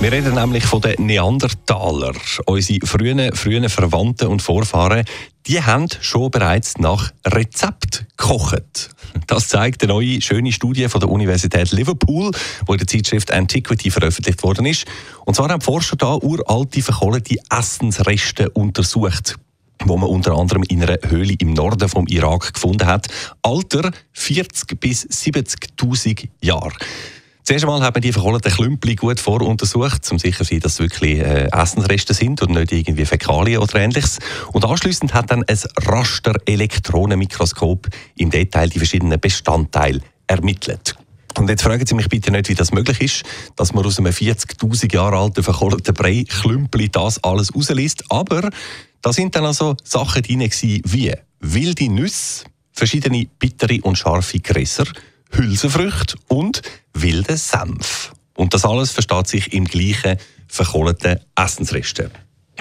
wir 0.00 0.12
reden 0.12 0.34
nämlich 0.34 0.64
von 0.64 0.80
den 0.80 1.04
Neandertaler. 1.04 2.12
Unsere 2.46 2.86
frühen, 2.86 3.36
frühen 3.36 3.68
Verwandten 3.68 4.28
und 4.28 4.40
Vorfahren, 4.40 5.04
die 5.46 5.62
haben 5.62 5.88
schon 6.00 6.30
bereits 6.30 6.78
nach 6.78 7.12
Rezept 7.26 8.06
gekocht. 8.16 8.90
Das 9.26 9.48
zeigt 9.48 9.82
eine 9.82 9.92
neue, 9.92 10.22
schöne 10.22 10.52
Studie 10.52 10.88
von 10.88 11.00
der 11.00 11.10
Universität 11.10 11.70
Liverpool, 11.72 12.30
die 12.66 12.72
in 12.72 12.78
der 12.78 12.86
Zeitschrift 12.86 13.30
Antiquity 13.30 13.90
veröffentlicht 13.90 14.42
worden 14.42 14.64
ist. 14.64 14.86
Und 15.26 15.34
zwar 15.34 15.50
haben 15.50 15.60
Forscher 15.60 15.96
da 15.96 16.14
uralte 16.14 16.80
verkohlte 16.80 17.36
Essensreste 17.50 18.50
untersucht 18.50 19.36
wo 19.86 19.96
man 19.96 20.10
unter 20.10 20.36
anderem 20.36 20.62
in 20.68 20.82
einer 20.82 20.98
Höhle 21.08 21.34
im 21.38 21.54
Norden 21.54 21.88
vom 21.88 22.06
Irak 22.06 22.52
gefunden 22.52 22.86
hat. 22.86 23.08
Alter 23.40 23.90
40 24.12 24.78
bis 24.78 25.06
70.000 25.06 26.28
Jahre. 26.42 26.74
Zuerst 27.42 27.64
einmal 27.64 27.82
haben 27.82 27.96
wir 27.96 28.02
die 28.02 28.12
verkohlten 28.12 28.52
Klümpel 28.52 28.94
gut 28.96 29.18
voruntersucht, 29.18 30.12
um 30.12 30.18
sicher 30.18 30.44
zu 30.44 30.52
sein, 30.52 30.60
dass 30.60 30.74
es 30.74 30.80
wirklich 30.80 31.20
äh, 31.20 31.48
Essensreste 31.50 32.12
sind 32.14 32.42
und 32.42 32.50
nicht 32.50 32.72
irgendwie 32.72 33.06
Fäkalien 33.06 33.62
oder 33.62 33.76
ähnliches. 33.76 34.18
Und 34.52 34.64
anschließend 34.64 35.14
hat 35.14 35.30
dann 35.30 35.44
ein 35.44 35.58
Raster-Elektronenmikroskop 35.76 37.88
im 38.16 38.30
Detail 38.30 38.68
die 38.68 38.78
verschiedenen 38.78 39.18
Bestandteile 39.18 40.00
ermittelt. 40.26 40.96
Und 41.38 41.48
jetzt 41.48 41.62
fragen 41.62 41.86
Sie 41.86 41.94
mich 41.94 42.08
bitte 42.08 42.30
nicht, 42.30 42.48
wie 42.48 42.54
das 42.54 42.72
möglich 42.72 43.00
ist, 43.00 43.22
dass 43.56 43.72
man 43.72 43.86
aus 43.86 43.98
einem 43.98 44.12
40.000 44.12 44.92
Jahre 44.92 45.16
alten 45.16 45.42
verkohlten 45.42 45.94
Brei-Klümpel 45.94 46.88
das 46.88 47.22
alles 47.24 47.54
rausliest. 47.54 48.04
Aber 48.10 48.50
da 49.00 49.12
sind 49.12 49.34
dann 49.34 49.46
also 49.46 49.76
Sachen 49.82 50.22
drin 50.22 50.48
wie 50.50 51.14
wilde 51.40 51.90
Nüsse, 51.90 52.44
verschiedene 52.72 53.26
bittere 53.38 53.80
und 53.82 53.96
scharfe 53.96 54.40
Gräser, 54.40 54.84
Hülsenfrüchte 55.30 56.16
und 56.28 56.62
wilden 56.94 57.36
Senf. 57.36 58.12
Und 58.34 58.54
das 58.54 58.64
alles 58.64 58.90
versteht 58.90 59.28
sich 59.28 59.52
im 59.52 59.64
gleichen 59.64 60.16
verkohlten 60.48 61.20
Essensresten. 61.36 62.10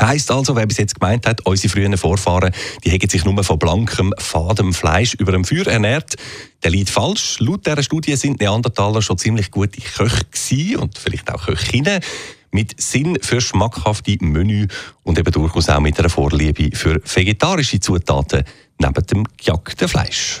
Heißt 0.00 0.30
also, 0.30 0.56
wer 0.56 0.66
bis 0.66 0.78
jetzt 0.78 0.98
gemeint 0.98 1.26
hat, 1.26 1.46
unsere 1.46 1.68
frühen 1.68 1.96
Vorfahren, 1.96 2.52
die 2.84 2.90
hätten 2.90 3.08
sich 3.08 3.24
nur 3.24 3.42
von 3.44 3.58
blankem, 3.58 4.12
fadem 4.18 4.72
Fleisch 4.72 5.14
über 5.14 5.32
dem 5.32 5.44
Feuer 5.44 5.66
ernährt, 5.66 6.16
der 6.62 6.70
liegt 6.70 6.90
falsch. 6.90 7.38
Laut 7.38 7.66
dieser 7.66 7.82
Studie 7.82 8.16
sind 8.16 8.40
Neandertaler 8.40 9.02
schon 9.02 9.18
ziemlich 9.18 9.50
gute 9.50 9.80
Köche 9.80 10.24
gewesen 10.24 10.76
und 10.76 10.98
vielleicht 10.98 11.32
auch 11.32 11.46
Köchinnen 11.46 12.00
mit 12.50 12.80
Sinn 12.80 13.18
für 13.20 13.40
schmackhafte 13.40 14.16
Menü 14.20 14.68
und 15.02 15.18
eben 15.18 15.32
durchaus 15.32 15.68
auch 15.68 15.80
mit 15.80 15.98
einer 15.98 16.08
Vorliebe 16.08 16.74
für 16.76 17.00
vegetarische 17.04 17.80
Zutaten 17.80 18.44
neben 18.78 19.06
dem 19.06 19.24
gejagten 19.36 19.88
Fleisch. 19.88 20.40